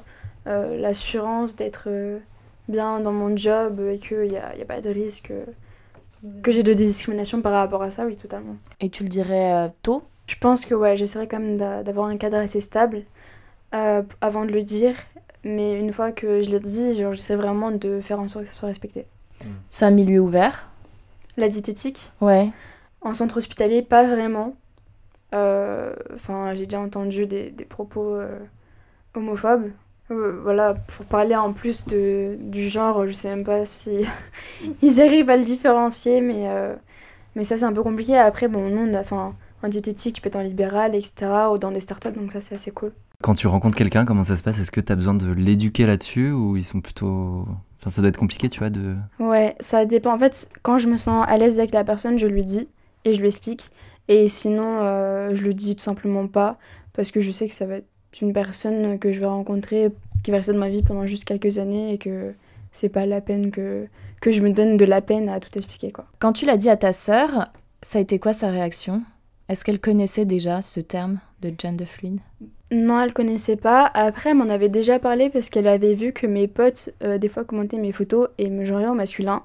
[0.46, 1.88] l'assurance d'être
[2.68, 5.32] bien dans mon job et qu'il n'y a, y a pas de risque
[6.42, 8.56] que j'ai de discrimination par rapport à ça, oui, totalement.
[8.80, 10.02] Et tu le dirais tôt?
[10.26, 13.02] Je pense que ouais, j'essaierai quand même d'a- d'avoir un cadre assez stable
[13.72, 14.94] avant de le dire.
[15.44, 18.56] Mais une fois que je l'ai dit, j'essaie vraiment de faire en sorte que ça
[18.58, 19.06] soit respecté.
[19.70, 20.68] C'est un milieu ouvert
[21.36, 22.50] La diététique, Ouais.
[23.00, 24.54] en centre hospitalier, pas vraiment.
[25.34, 28.38] Euh, Enfin, j'ai déjà entendu des, des propos euh,
[29.14, 29.70] homophobes.
[30.10, 34.04] Euh, voilà, pour parler en plus de, du genre, je sais même pas si
[34.82, 36.46] ils arrivent à le différencier, mais,
[37.34, 38.16] mais ça c'est un peu compliqué.
[38.16, 41.58] Après, bon, nous, on a, enfin, en diététique, tu peux être en libéral, etc., ou
[41.58, 42.92] dans des startups, donc ça c'est assez cool.
[43.22, 44.58] Quand tu rencontres quelqu'un, comment ça se passe?
[44.58, 47.46] Est-ce que t'as besoin de l'éduquer là-dessus ou ils sont plutôt.
[47.78, 48.96] Enfin, ça doit être compliqué, tu vois, de.
[49.20, 50.12] Ouais, ça dépend.
[50.12, 52.68] En fait, quand je me sens à l'aise avec la personne, je lui dis
[53.04, 53.70] et je lui explique.
[54.08, 56.58] Et sinon, euh, je le dis tout simplement pas
[56.94, 57.86] parce que je sais que ça va être
[58.20, 61.58] une personne que je vais rencontrer qui va rester dans ma vie pendant juste quelques
[61.58, 62.34] années et que
[62.70, 63.86] c'est pas la peine que,
[64.20, 65.92] que je me donne de la peine à tout expliquer.
[65.92, 66.06] Quoi.
[66.18, 67.50] Quand tu l'as dit à ta sœur,
[67.82, 69.02] ça a été quoi sa réaction?
[69.52, 72.18] Est-ce qu'elle connaissait déjà ce terme de gender fluid
[72.70, 73.84] Non, elle connaissait pas.
[73.92, 77.28] Après, elle m'en avait déjà parlé parce qu'elle avait vu que mes potes, euh, des
[77.28, 79.42] fois, commentaient mes photos et me genraient au masculin.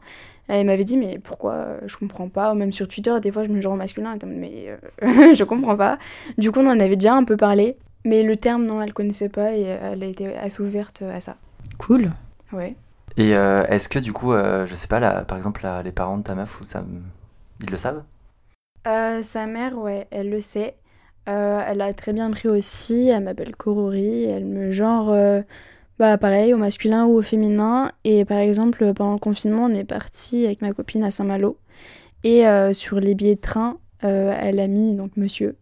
[0.47, 1.71] Elle m'avait dit, mais pourquoi?
[1.85, 2.53] Je comprends pas.
[2.53, 4.15] Ou même sur Twitter, des fois, je me genre au masculin.
[4.15, 5.97] Et mais euh, je comprends pas.
[6.37, 7.75] Du coup, on en avait déjà un peu parlé.
[8.05, 11.35] Mais le terme, non, elle connaissait pas et elle a été assez ouverte à ça.
[11.79, 12.13] Cool.
[12.53, 12.77] Ouais.
[13.17, 16.23] Et euh, est-ce que du coup, je sais pas, là, par exemple, les parents de
[16.23, 16.85] ta meuf, ça,
[17.61, 18.03] ils le savent?
[18.87, 20.75] Euh, sa mère, ouais, elle le sait.
[21.29, 23.09] Euh, elle a très bien pris aussi.
[23.09, 24.23] Elle m'appelle Korori.
[24.23, 25.41] Elle me genre, euh,
[25.99, 27.91] bah pareil, au masculin ou au féminin.
[28.03, 31.57] Et par exemple, pendant le confinement, on est parti avec ma copine à Saint-Malo.
[32.23, 35.55] Et sur les billets de train, elle a mis donc monsieur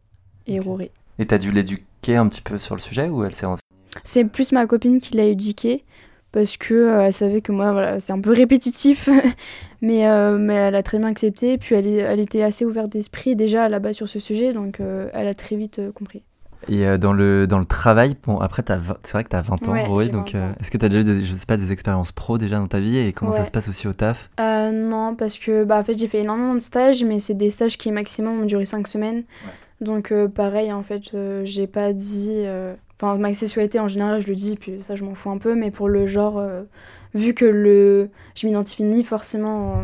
[0.47, 0.89] et Rory.
[1.19, 3.61] Et t'as dû l'éduquer un petit peu sur le sujet ou elle s'est renseignée
[4.03, 5.83] C'est plus ma copine qui l'a éduqué
[6.35, 9.07] parce que euh, elle savait que moi voilà c'est un peu répétitif
[9.81, 11.57] mais euh, mais elle a très bien accepté.
[11.57, 15.27] Puis elle, elle était assez ouverte d'esprit déjà là-bas sur ce sujet donc euh, elle
[15.27, 16.23] a très vite compris.
[16.67, 19.73] Et dans le dans le travail bon après c'est vrai que tu as 20 ans
[19.91, 22.37] oui donc est-ce que tu as déjà eu des, je sais pas des expériences pro
[22.37, 24.29] déjà dans ta vie et comment ça se passe aussi au taf?
[24.39, 27.77] Non parce que bah en fait j'ai fait énormément de stages mais c'est des stages
[27.77, 29.23] qui maximum ont duré 5 semaines
[29.81, 31.11] donc pareil en fait
[31.43, 32.45] j'ai pas dit
[33.01, 35.53] Enfin, ma sexualité en général, je le dis, puis ça, je m'en fous un peu,
[35.53, 36.63] mais pour le genre, euh,
[37.13, 39.83] vu que le, je m'identifie ni forcément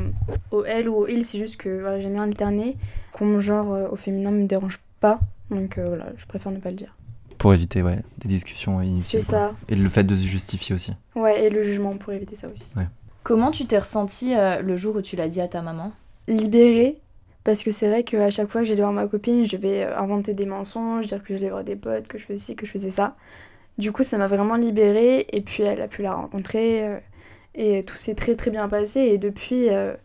[0.52, 2.78] au elle ou au il, c'est juste que voilà, j'aime bien alterner,
[3.12, 6.60] qu'on mon genre euh, au féminin me dérange pas, donc euh, voilà, je préfère ne
[6.60, 6.96] pas le dire.
[7.38, 9.04] Pour éviter, ouais, des discussions inutiles.
[9.04, 9.56] C'est ça.
[9.68, 10.94] Et le fait de se justifier aussi.
[11.16, 12.78] Ouais, et le jugement, pour éviter ça aussi.
[12.78, 12.88] Ouais.
[13.24, 15.92] Comment tu t'es ressentie le jour où tu l'as dit à ta maman?
[16.28, 17.02] Libérée,
[17.44, 19.98] parce que c'est vrai qu'à chaque fois que j'allais voir ma copine, je devais euh,
[19.98, 22.72] inventer des mensonges, dire que j'allais voir des potes, que je faisais ci, que je
[22.72, 23.16] faisais ça.
[23.78, 27.00] Du coup, ça m'a vraiment libérée et puis elle a pu la rencontrer euh,
[27.56, 29.96] et tout s'est très très bien passé et depuis, euh,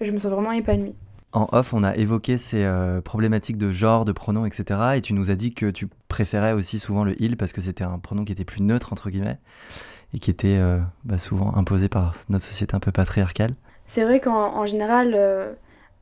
[0.00, 0.94] je me sens vraiment épanouie.
[1.32, 2.66] En off, on a évoqué ces
[3.04, 4.80] problématiques de genre, de pronoms, etc.
[4.96, 7.84] Et tu nous as dit que tu préférais aussi souvent le il parce que c'était
[7.84, 9.38] un pronom qui était plus neutre, entre guillemets,
[10.14, 10.58] et qui était
[11.04, 13.54] bah, souvent imposé par notre société un peu patriarcale.
[13.84, 15.14] C'est vrai qu'en général,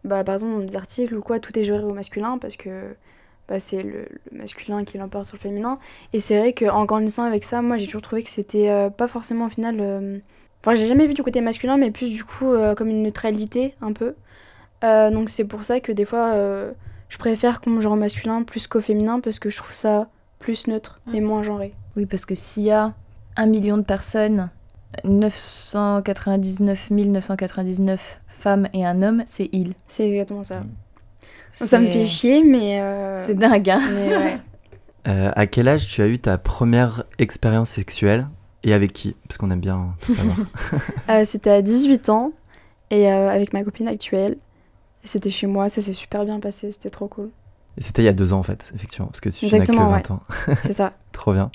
[0.05, 2.95] bah, par exemple, dans des articles ou quoi, tout est géré au masculin parce que
[3.49, 5.79] bah, c'est le, masculin qui l'emporte sur le féminin.
[6.13, 9.09] Et c'est vrai qu'en grandissant avec ça, moi j'ai toujours trouvé que c'était euh, pas
[9.09, 9.77] forcément au final.
[9.81, 10.19] Euh,
[10.63, 13.75] enfin, j'ai jamais vu du côté masculin, mais plus du coup euh, comme une neutralité
[13.81, 14.15] un peu.
[14.83, 16.35] donc c'est pour ça que des fois
[17.09, 20.67] je préfère qu'on me genre masculin plus qu'au féminin parce que je trouve ça plus
[20.67, 21.73] neutre et moins genré.
[21.97, 22.93] Oui, parce que s'il y a
[23.37, 24.51] un million de personnes,
[25.05, 29.73] 999 999 femme et un homme, c'est il.
[29.89, 30.61] C'est exactement ça.
[30.61, 30.71] Mm.
[31.53, 32.81] Ça me fait chier, mais.
[32.81, 33.71] Euh, c'est dingue.
[33.71, 34.41] Hein.
[35.07, 38.27] Euh, à quel âge tu as eu ta première expérience sexuelle
[38.63, 39.15] et avec qui?
[39.29, 40.39] Parce qu'on aime bien tout savoir.
[41.11, 42.33] Euh, c'était à 18 ans
[42.89, 44.39] et avec ma copine actuelle.
[45.03, 47.29] C'était chez moi, ça s'est super bien passé, c'était trop cool.
[47.77, 49.77] Et c'était il y a deux ans en fait, effectivement, parce que tu n'as que
[49.77, 50.21] 20 ans.
[50.61, 50.95] C'est ça.
[51.13, 51.51] trop bien.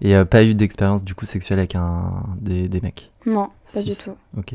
[0.00, 3.12] Et pas eu d'expérience du coup sexuelle avec un des, des mecs?
[3.26, 4.16] Non, pas du tout.
[4.38, 4.54] Ok.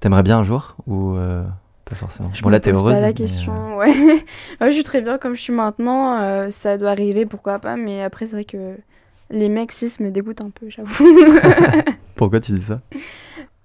[0.00, 1.42] T'aimerais bien un jour ou euh,
[1.84, 2.30] pas forcément?
[2.32, 2.94] Je bon, là, t'es heureuse.
[2.94, 3.94] Pas la question, euh, ouais.
[4.60, 4.66] ouais.
[4.68, 6.20] Je suis très bien comme je suis maintenant.
[6.20, 7.76] Euh, ça doit arriver, pourquoi pas.
[7.76, 8.76] Mais après, c'est vrai que
[9.30, 11.04] les mecs cis me dégoûtent un peu, j'avoue.
[12.16, 12.80] pourquoi tu dis ça?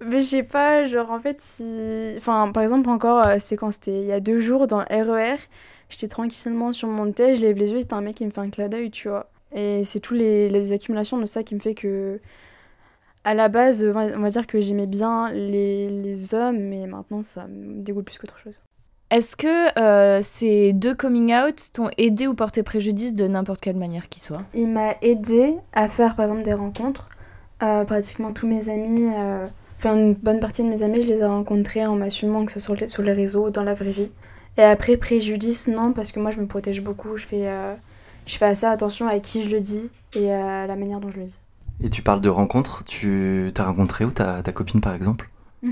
[0.05, 2.13] Mais je sais pas, genre en fait, si...
[2.17, 5.37] enfin, par exemple, encore, c'est quand c'était il y a deux jours dans le RER,
[5.89, 8.31] j'étais tranquillement sur mon thé, je lève les yeux et t'as un mec qui me
[8.31, 9.27] fait un clin d'œil, tu vois.
[9.55, 12.19] Et c'est tous les, les accumulations de ça qui me fait que
[13.27, 17.45] à la base, on va dire que j'aimais bien les, les, hommes, mais maintenant ça
[17.47, 18.53] me dégoûte plus qu'autre chose.
[19.11, 23.75] Est-ce que euh, ces deux coming out t'ont aidé ou porté préjudice de n'importe quelle
[23.75, 24.43] manière qu'il soit?
[24.53, 27.09] Il m'a aidé à faire par exemple des rencontres.
[27.63, 29.45] Euh, pratiquement tous mes amis, euh,
[29.77, 32.61] enfin une bonne partie de mes amis, je les ai rencontrés en m'assumant que ce
[32.61, 34.11] soit sur les, sur les réseaux ou dans la vraie vie.
[34.57, 37.17] Et après, préjudice, non, parce que moi je me protège beaucoup.
[37.17, 37.45] Je fais,
[38.25, 41.17] je fais assez attention à qui je le dis et à la manière dont je
[41.17, 41.39] le dis.
[41.83, 45.29] Et tu parles de rencontres, tu t'as rencontré où ta, ta copine par exemple?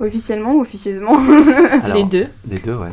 [0.00, 1.12] Officiellement ou officieusement?
[1.92, 2.26] Les deux.
[2.48, 2.88] Les deux, ouais.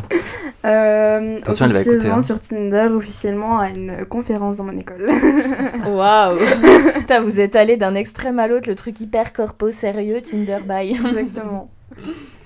[0.65, 2.10] Euh, Attention, elle va écouter.
[2.10, 2.21] Hein.
[2.21, 5.10] sur Tinder, officiellement à une conférence dans mon école.
[5.88, 6.38] Waouh
[7.23, 10.91] Vous êtes allé d'un extrême à l'autre, le truc hyper corpo, sérieux, Tinder bye.
[10.91, 11.69] Exactement.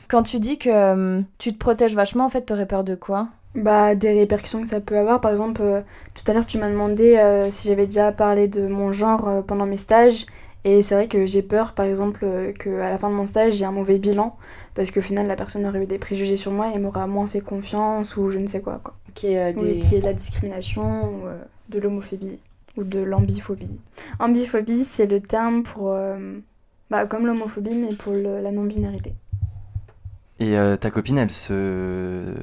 [0.09, 3.29] Quand tu dis que euh, tu te protèges vachement, en fait, t'aurais peur de quoi?
[3.55, 5.21] Bah, des répercussions que ça peut avoir.
[5.21, 5.81] Par exemple, euh,
[6.15, 9.41] tout à l'heure, tu m'as demandé euh, si j'avais déjà parlé de mon genre euh,
[9.41, 10.25] pendant mes stages.
[10.65, 13.65] Et c'est vrai que j'ai peur, par exemple, qu'à la fin de mon stage, j'ai
[13.65, 14.35] un mauvais bilan.
[14.75, 17.39] Parce qu'au final, la personne aurait eu des préjugés sur moi et m'aura moins fait
[17.39, 18.81] confiance ou je ne sais quoi.
[18.83, 18.95] quoi.
[19.13, 19.79] Qui est, des...
[19.79, 21.27] qui est de la discrimination ou
[21.69, 22.39] de l'homophobie
[22.77, 23.79] ou de l'ambiphobie.
[24.19, 26.39] Ambiphobie, c'est le terme pour, euh,
[26.89, 29.13] bah, comme l'homophobie, mais pour la non-binarité.
[30.39, 32.33] Et euh, ta copine, elle se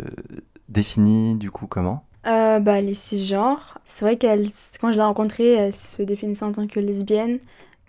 [0.69, 2.05] définit du coup comment?
[2.27, 3.79] Euh, bah, Les cisgenres.
[3.85, 4.49] C'est vrai qu'elle,
[4.81, 7.39] quand je l'ai rencontrée, elle se définissait en tant que lesbienne.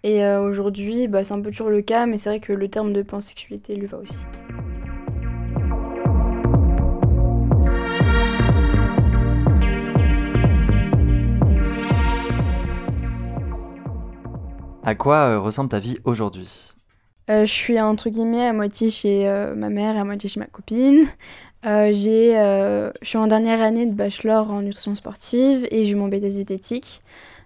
[0.04, 2.94] Et aujourd'hui, bah, c'est un peu toujours le cas, mais c'est vrai que le terme
[2.94, 4.26] de pansexualité lui va aussi.
[14.88, 16.77] À quoi euh, ressemble ta vie aujourd'hui?
[16.77, 16.77] euh,
[17.28, 20.46] Je suis entre guillemets à moitié chez euh, ma mère et à moitié chez ma
[20.46, 21.06] copine.
[21.63, 26.30] j'ai, je suis en dernière année de bachelor en nutrition sportive et j'ai mon BD
[26.30, 27.02] zététique.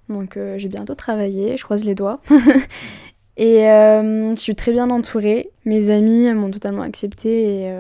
[0.10, 2.22] Donc j'ai bientôt travaillé, je croise les doigts.
[3.38, 5.50] et je suis très bien entourée.
[5.65, 7.74] Mes amis m'ont totalement acceptée et,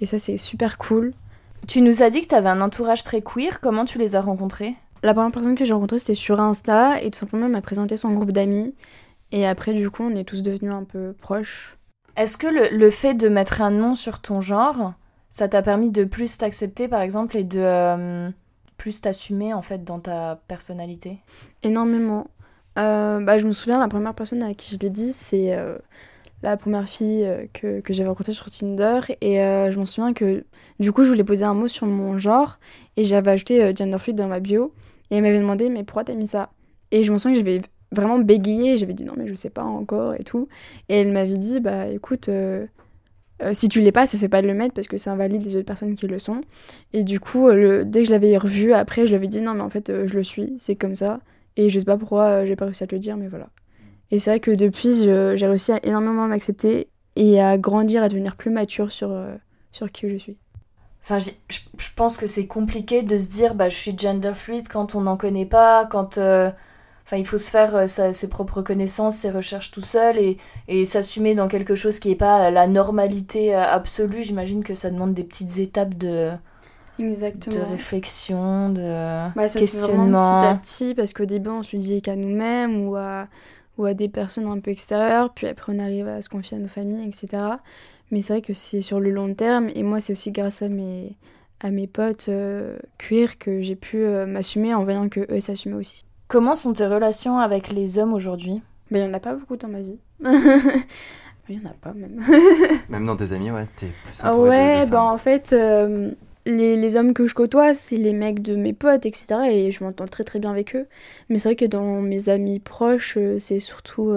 [0.00, 1.12] et ça c'est super cool.
[1.66, 3.60] Tu nous as dit que tu avais un entourage très queer.
[3.60, 4.74] Comment tu les as rencontrés?
[5.02, 7.96] La première personne que j'ai rencontrée, c'était sur Insta, et tout simplement, elle m'a présenté
[7.96, 8.74] son groupe d'amis.
[9.34, 11.76] Et après, du coup, on est tous devenus un peu proches.
[12.16, 14.92] Est-ce que le, fait de mettre un nom sur ton genre,
[15.28, 18.30] ça t'a permis de plus t'accepter, par exemple, et de euh,
[18.76, 21.18] plus t'assumer, en fait, dans ta personnalité?
[21.64, 22.28] Énormément.
[22.78, 25.78] Euh, bah, je me souviens, la première personne à qui je l'ai dit, c'est euh,
[26.44, 29.00] la première fille que, que j'avais rencontrée sur Tinder.
[29.20, 30.44] Et je m'en souviens que,
[30.78, 32.60] du coup, je voulais poser un mot sur mon genre,
[32.96, 34.72] et j'avais ajouté gender fluid dans ma bio.
[35.10, 36.50] Et elle m'avait demandé, mais pourquoi t'as mis ça?
[36.92, 37.60] Et je me souviens que j'avais
[37.94, 40.48] vraiment bégayé, j'avais dit non, mais je sais pas encore et tout.
[40.88, 42.66] Et elle m'avait dit, bah écoute, euh,
[43.42, 45.12] euh, si tu l'es pas, ça se fait pas de le mettre parce que ça
[45.12, 46.40] invalide les autres personnes qui le sont.
[46.92, 49.54] Et du coup, le, dès que je l'avais revu après, je lui avais dit non,
[49.54, 51.20] mais en fait, euh, je le suis, c'est comme ça.
[51.56, 53.48] Et je sais pas pourquoi j'ai pas réussi à te le dire, mais voilà.
[54.10, 58.36] Et c'est vrai que depuis, j'ai réussi à énormément m'accepter et à grandir, à devenir
[58.36, 59.16] plus mature sur,
[59.70, 60.36] sur qui je suis.
[61.04, 61.30] Enfin, je,
[61.94, 65.16] pense que c'est compliqué de se dire bah, je suis gender fluid quand on n'en
[65.16, 66.18] connaît pas, quand.
[67.06, 70.38] Enfin, il faut se faire euh, ses propres connaissances, ses recherches tout seul et,
[70.68, 74.22] et s'assumer dans quelque chose qui n'est pas la normalité euh, absolue.
[74.22, 76.30] J'imagine que ça demande des petites étapes de,
[76.98, 77.56] Exactement.
[77.56, 80.18] de réflexion, de bah, ça questionnement.
[80.18, 83.28] petit à petit, parce qu'au début, on se dit qu'à nous-mêmes ou à,
[83.76, 86.60] ou à des personnes un peu extérieures, puis après, on arrive à se confier à
[86.60, 87.42] nos familles, etc.
[88.10, 89.68] Mais c'est vrai que c'est sur le long terme.
[89.74, 91.16] Et moi, c'est aussi grâce à mes,
[91.60, 95.76] à mes potes euh, cuir que j'ai pu euh, m'assumer en voyant que eux s'assumaient
[95.76, 96.04] aussi.
[96.28, 98.62] Comment sont tes relations avec les hommes aujourd'hui?
[98.90, 99.98] Ben, Il n'y en a pas beaucoup dans ma vie.
[101.48, 102.24] Il n'y en a pas même.
[102.88, 106.10] même dans tes amis, ouais, t'es plus ah Ouais, bah en fait, euh,
[106.46, 109.36] les, les, hommes que je côtoie, c'est les mecs de mes potes, etc.
[109.50, 110.86] Et je m'entends très très bien avec eux.
[111.28, 114.16] Mais c'est vrai que dans mes amis proches, c'est surtout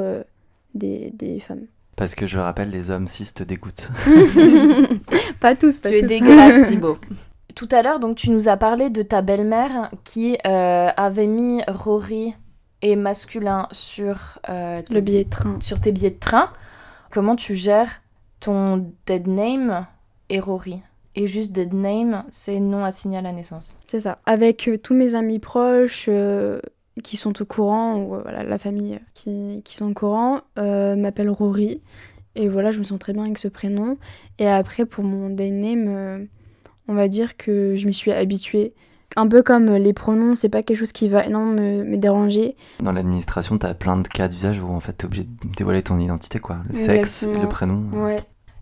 [0.73, 1.65] des, des femmes.
[1.97, 3.89] Parce que je le rappelle, les hommes cis te dégoûtent.
[5.39, 6.03] pas tous, pas tu tous.
[6.03, 6.99] es dégueulasse, Thibaut.
[7.57, 11.63] Tout à l'heure, donc, tu nous as parlé de ta belle-mère qui euh, avait mis
[11.67, 12.35] Rory
[12.83, 15.57] et masculin sur, euh, le billet de train.
[15.59, 16.51] sur tes billets de train.
[17.09, 18.03] Comment tu gères
[18.39, 19.87] ton dead name
[20.29, 20.83] et Rory?
[21.15, 23.75] Et juste dead name, c'est non assigné à la naissance.
[23.85, 24.19] C'est ça.
[24.27, 26.11] Avec euh, tous mes amis proches,
[27.03, 31.31] qui sont au courant, ou voilà, la famille qui, qui sont au courant, euh, m'appelle
[31.31, 31.81] Rory.
[32.35, 33.97] Et voilà, je me sens très bien avec ce prénom.
[34.37, 36.25] Et après, pour mon day name, euh,
[36.87, 38.73] on va dire que je m'y suis habituée.
[39.15, 42.55] Un peu comme les pronoms, c'est pas quelque chose qui va énormément me, me déranger.
[42.81, 45.99] Dans l'administration, t'as plein de cas d'usage où en fait t'es obligé de dévoiler ton
[45.99, 46.57] identité, quoi.
[46.69, 47.85] Le sexe, le prénom.
[47.93, 48.17] Ouais.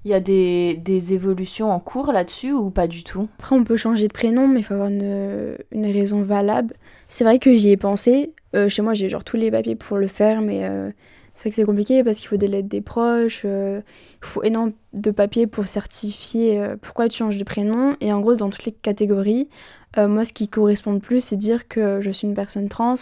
[0.05, 3.27] Il y a des, des évolutions en cours là-dessus ou pas du tout?
[3.39, 6.75] Après, on peut changer de prénom, mais il faut avoir une, une raison valable.
[7.07, 8.31] C'est vrai que j'y ai pensé.
[8.55, 10.91] Euh, chez moi, j'ai genre tous les papiers pour le faire, mais euh,
[11.35, 13.81] c'est que c'est compliqué parce qu'il faut des lettres des proches, euh,
[14.21, 17.95] il faut énormément de papiers pour certifier pourquoi tu changes de prénom.
[18.01, 19.49] Et en gros, dans toutes les catégories,
[19.97, 22.95] moi, ce qui correspond le plus, c'est dire que je suis une personne trans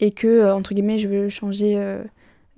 [0.00, 1.98] et que, entre guillemets, je veux changer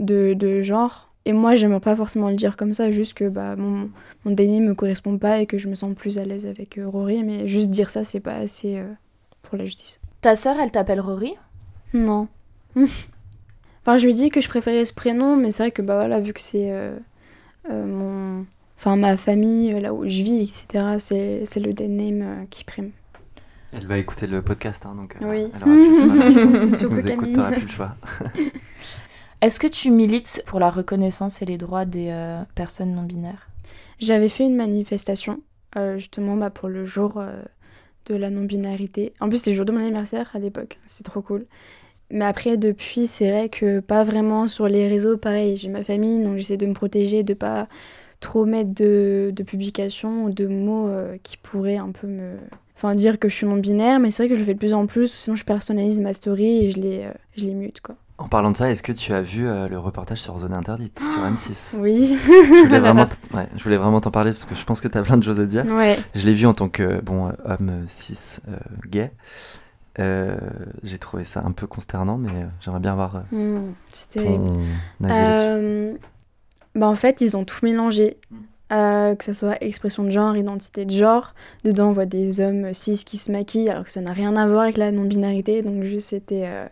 [0.00, 3.54] de, de genre et moi, j'aimerais pas forcément le dire comme ça, juste que bah,
[3.56, 3.90] mon,
[4.24, 6.88] mon ne me correspond pas et que je me sens plus à l'aise avec euh,
[6.88, 8.92] Rory, mais juste dire ça, c'est pas assez euh,
[9.42, 10.00] pour la justice.
[10.20, 11.34] Ta sœur, elle t'appelle Rory?
[11.94, 12.28] Non.
[13.82, 16.20] enfin, je lui dis que je préférais ce prénom, mais c'est vrai que bah voilà,
[16.20, 16.96] vu que c'est euh,
[17.68, 18.46] mon.
[18.78, 22.90] Enfin, ma famille, là où je vis, etc., c'est le dead name qui prime.
[23.72, 25.16] Elle va écouter le podcast, hein, donc.
[25.22, 25.46] oui.
[25.54, 26.66] Elle aura plus le choix.
[26.66, 27.96] si tu nous écoutes, t'auras plus le choix.
[29.42, 33.48] Est-ce que tu milites pour la reconnaissance et les droits des euh, personnes non binaires?
[33.98, 35.40] J'avais fait une manifestation,
[35.76, 37.42] euh, justement bah, pour le jour euh,
[38.06, 39.12] de la non-binarité.
[39.20, 41.46] En plus, c'était le jour de mon anniversaire à l'époque, c'est trop cool.
[42.12, 46.22] Mais après, depuis, c'est vrai que pas vraiment sur les réseaux, pareil, j'ai ma famille,
[46.22, 47.66] donc j'essaie de me protéger, de pas
[48.20, 50.88] trop mettre de, de publications ou de mots
[51.24, 52.36] qui pourraient un peu me,
[52.76, 54.58] enfin dire que je suis non binaire, mais c'est vrai que je le fais de
[54.58, 55.08] plus en plus.
[55.12, 57.96] Sinon, je personnalise ma story et je les, euh, je les mute quoi.
[58.18, 61.00] En parlant de ça, est-ce que tu as vu euh, le reportage sur Zone Interdite
[61.00, 62.16] sur M6 Oui.
[62.24, 64.96] je voulais vraiment, ouais, je voulais vraiment t'en parler parce que je pense que tu
[64.96, 65.64] as plein de choses à dire.
[65.66, 65.96] ouais.
[66.14, 68.52] Je l'ai vu en tant que bon euh, homme cis euh,
[68.88, 69.10] gay.
[69.98, 70.36] Euh,
[70.82, 74.46] J'ai trouvé ça un peu consternant, mais euh, j'aimerais bien avoir euh, Hmm, c'est terrible.
[75.00, 75.98] ton avis
[76.74, 78.16] bah en fait, ils ont tout mélangé.
[78.30, 78.36] Mm.
[78.72, 81.34] Euh, que ce soit expression de genre, identité de genre.
[81.62, 84.48] Dedans, on voit des hommes cis qui se maquillent alors que ça n'a rien à
[84.48, 85.60] voir avec la non-binarité.
[85.60, 86.66] Donc, juste, c'était euh,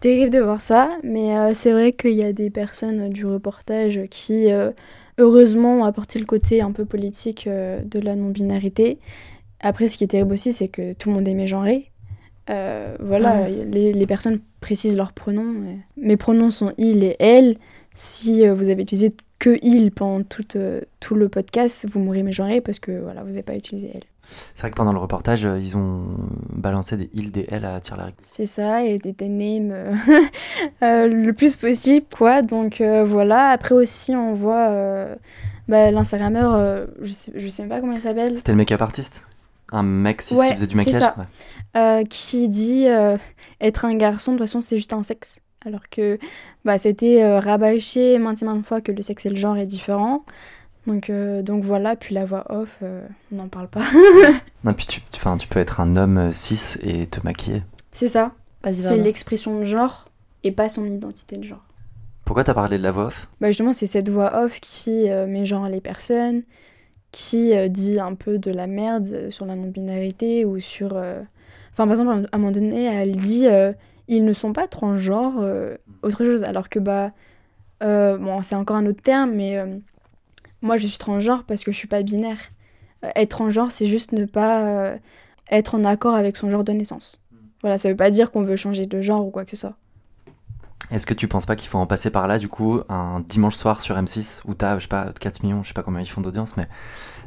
[0.00, 0.90] terrible de voir ça.
[1.02, 4.48] Mais euh, c'est vrai qu'il y a des personnes du reportage qui,
[5.18, 8.98] heureusement, ont apporté le côté un peu politique de la non-binarité.
[9.60, 11.90] Après, ce qui est terrible aussi, c'est que tout le monde est mégenré.
[12.50, 15.54] Euh, voilà, les, les personnes précisent leurs pronoms.
[15.66, 15.74] euh.
[15.96, 17.56] Mes pronoms sont il et elle.
[17.94, 22.22] Si euh, vous avez utilisé que il pendant tout, euh, tout le podcast, vous m'aurez
[22.22, 24.02] mégenré parce que voilà, vous n'avez pas utilisé elle.
[24.54, 26.02] C'est vrai que pendant le reportage, euh, ils ont
[26.52, 28.14] balancé des îles des L à Tirlaric.
[28.20, 29.94] C'est ça, et des, des names euh,
[30.82, 32.42] euh, le plus possible, quoi.
[32.42, 35.14] Donc euh, voilà, après aussi, on voit euh,
[35.68, 38.80] bah, l'Instagrammeur, euh, je, sais, je sais même pas comment il s'appelle, C'était le make-up
[38.82, 39.26] artiste?
[39.74, 41.14] Un mec cis Ouais, qui faisait du maquillage ça.
[41.18, 41.24] Ouais.
[41.76, 43.16] euh, qui dit euh,
[43.60, 45.40] être un garçon, de toute façon, c'est juste un sexe.
[45.66, 46.18] Alors que
[46.64, 49.66] bah, c'était euh, rabâché maintes et maintes fois que le sexe et le genre est
[49.66, 50.24] différent.
[50.86, 53.80] Donc, euh, donc voilà, puis la voix off, euh, on n'en parle pas.
[54.64, 57.62] Non, puis tu, tu- tu peux être un homme euh, cis et te maquiller.
[57.92, 58.32] c'est ça,
[58.70, 60.08] c'est l'expression de genre
[60.42, 61.64] et pas son identité de genre.
[62.26, 63.28] Pourquoi t'as parlé de la voix off?
[63.40, 66.42] Bah justement, c'est cette voix off qui euh, met genre les personnes,
[67.14, 70.96] qui euh, dit un peu de la merde euh, sur la non-binarité ou sur...
[70.96, 71.22] euh,
[71.70, 73.46] Enfin, par exemple, à un moment donné, elle dit
[74.06, 75.44] ils ne sont pas transgenres,
[76.02, 76.44] autre chose.
[76.44, 77.10] Alors que, bah,
[77.80, 79.58] bon, c'est encore un autre terme, mais
[80.62, 82.38] moi, je suis transgenre parce que je suis pas binaire.
[83.16, 84.94] Être transgenre, c'est juste ne pas
[85.50, 87.20] être en accord avec son genre de naissance.
[87.60, 89.74] Voilà, ça veut pas dire qu'on veut changer de genre ou quoi que ce soit.
[90.90, 93.54] Est-ce que tu penses pas qu'il faut en passer par là, du coup, un dimanche
[93.56, 96.06] soir sur M6, où t'as, je sais pas, 4 millions, je sais pas combien ils
[96.08, 96.66] font d'audience, mais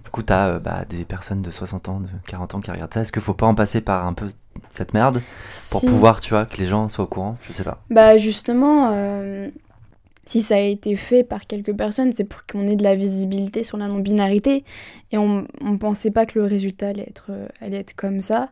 [0.03, 2.93] du coup, t'as euh, bah, des personnes de 60 ans, de 40 ans qui regardent
[2.93, 3.01] ça.
[3.01, 4.27] Est-ce qu'il faut pas en passer par un peu
[4.71, 5.21] cette merde
[5.71, 7.35] pour Si- pouvoir, tu vois, que les gens soient au courant?
[7.47, 7.79] Je sais pas.
[7.89, 9.49] Bah justement, euh,
[10.25, 13.63] si ça a été fait par quelques personnes, c'est pour qu'on ait de la visibilité
[13.63, 14.63] sur la non-binarité.
[15.11, 18.49] Et on ne pensait pas que le résultat allait être, euh, allait être comme ça.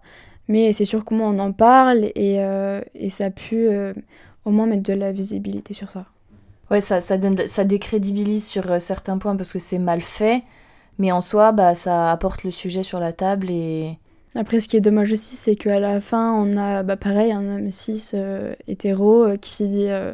[0.47, 3.67] Mais c'est sûr comment on en parle et, euh, et ça a pu
[4.45, 6.05] au moins mettre de la visibilité sur ça.
[6.71, 10.43] Ouais, ça, ça, donne, ça décrédibilise sur euh, certains points parce que c'est mal fait.
[10.97, 13.97] Mais en soi, bah, ça apporte le sujet sur la table et.
[14.37, 17.55] Après, ce qui est dommage aussi, c'est qu'à la fin, on a bah, pareil un
[17.55, 20.13] homme cis euh, hétéro euh, qui, euh,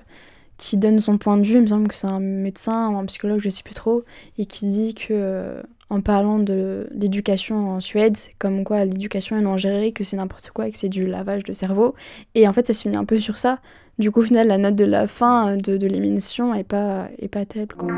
[0.58, 1.56] qui donne son point de vue.
[1.56, 4.04] Il me semble que c'est un médecin ou un psychologue, je sais plus trop,
[4.38, 9.58] et qui dit que en parlant de l'éducation en Suède, comme quoi l'éducation est non
[9.58, 11.96] gérée, que c'est n'importe quoi et que c'est du lavage de cerveau.
[12.36, 13.60] Et en fait, ça se finit un peu sur ça.
[14.00, 17.10] Du coup, au final, la note de la fin euh, de, de l'émission est pas,
[17.20, 17.76] est pas terrible.
[17.76, 17.90] Quoi.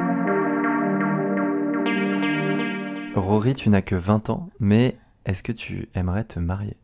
[3.16, 6.76] Rory, tu n'as que 20 ans, mais est-ce que tu aimerais te marier?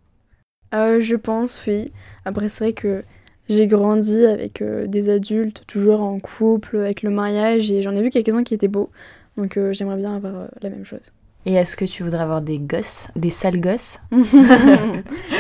[0.74, 1.91] Euh, je pense, oui.
[2.26, 3.04] Après, c'est vrai que
[3.50, 8.02] j'ai grandi avec euh, des adultes, toujours en couple, avec le mariage, et j'en ai
[8.02, 8.91] vu quelques-uns qui étaient beaux.
[9.38, 11.12] Donc euh, j'aimerais bien avoir euh, la même chose.
[11.45, 14.00] Et est-ce que tu voudrais avoir des gosses, des sales gosses?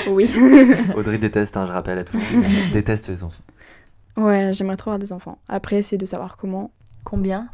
[0.09, 0.27] Oui.
[0.95, 2.17] Audrey déteste, hein, je rappelle à tous.
[2.33, 3.43] Elle déteste les enfants.
[4.19, 5.37] Ouais, j'aimerais trop avoir des enfants.
[5.47, 6.71] Après, c'est de savoir comment.
[7.03, 7.49] Combien?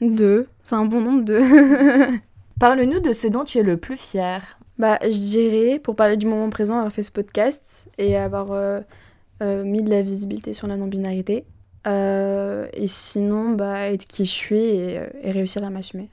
[0.00, 0.46] Deux.
[0.64, 1.42] C'est un bon nombre, deux.
[2.58, 4.58] Parle-nous de ce dont tu es le plus fier.
[4.78, 8.80] bah, je dirais, pour parler du moment présent, avoir fait ce podcast et avoir euh,
[9.42, 11.44] euh, mis de la visibilité sur la non-binarité.
[11.86, 16.08] Euh, et sinon, bah, être qui je suis et, et réussir à m'assumer.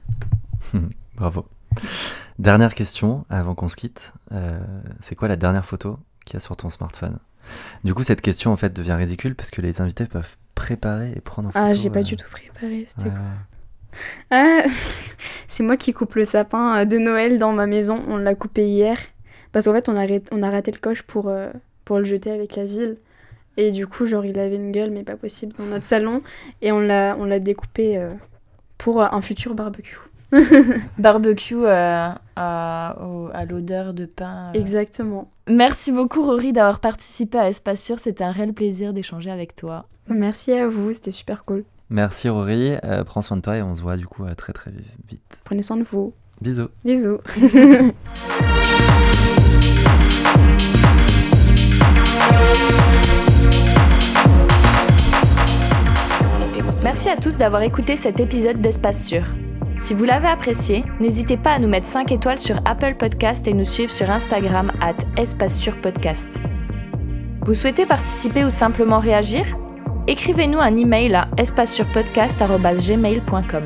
[1.16, 1.46] Bravo.
[2.40, 4.14] Dernière question avant qu'on se quitte.
[4.32, 4.60] Euh,
[5.00, 7.18] c'est quoi la dernière photo qu'il y a sur ton smartphone?
[7.84, 11.22] Du coup, cette question en fait devient ridicule parce que les invités peuvent préparer et
[11.22, 11.66] prendre en photo.
[11.66, 12.86] Ah, j'ai pas euh, du tout préparé.
[12.88, 13.46] C'était ouais, quoi ouais.
[14.32, 14.64] Ah,
[15.48, 18.02] c'est moi qui coupe le sapin euh, de Noël dans ma maison.
[18.08, 18.98] On l'a coupé hier.
[19.52, 21.52] Parce qu'en fait, on a, ré- on a raté le coche pour, euh,
[21.86, 22.98] pour le jeter avec la ville.
[23.58, 26.24] Et du coup, genre, il avait une gueule, mais pas possible, dans notre salon.
[26.62, 28.14] Et on l'a, on l'a découpé euh,
[28.80, 30.00] pour un futur barbecue.
[30.98, 34.52] Barbecue euh, à, au- à l'odeur de pain.
[34.54, 34.60] euh.
[34.60, 35.30] Exactement.
[35.48, 38.00] Merci beaucoup Rory d'avoir participé à Espace Sûr.
[38.00, 39.86] C'était un réel plaisir d'échanger avec toi.
[40.08, 41.64] Merci à vous, c'était super cool.
[41.90, 44.54] Merci Rory, Euh, prends soin de toi et on se voit du coup euh, très
[44.54, 44.72] très
[45.10, 45.42] vite.
[45.46, 46.14] Prenez soin de vous.
[46.42, 46.70] Bisous.
[46.84, 47.20] Bisous.
[56.84, 59.24] Merci à tous d'avoir écouté cet épisode d'Espace Sûr.
[59.78, 63.54] Si vous l'avez apprécié, n'hésitez pas à nous mettre 5 étoiles sur Apple Podcast et
[63.54, 66.40] nous suivre sur Instagram at Espace sur Podcast.
[67.46, 69.46] Vous souhaitez participer ou simplement réagir?
[70.08, 73.64] Écrivez-nous un email à espacesurpodcast.gmail.com.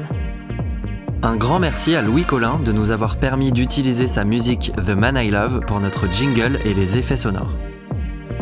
[1.24, 5.18] Un grand merci à Louis Collin de nous avoir permis d'utiliser sa musique The Man
[5.18, 7.56] I Love pour notre jingle et les effets sonores.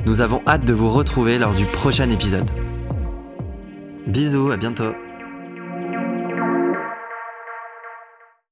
[0.06, 2.50] Nous avons hâte de vous retrouver lors du prochain épisode.
[4.08, 4.94] Bisous, à bientôt